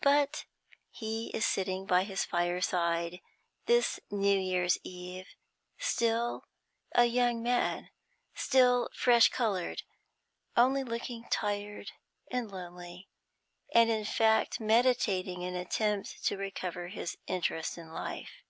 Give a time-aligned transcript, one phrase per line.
[0.00, 0.46] But
[0.88, 3.20] he is sitting by his fireside
[3.66, 5.26] this New Year's Eve,
[5.76, 6.44] still
[6.94, 7.90] a young man,
[8.34, 9.82] still fresh coloured,
[10.56, 11.90] only looking tired
[12.30, 13.10] and lonely,
[13.74, 18.42] and, in fact, meditating an attempt to recover his interest in life.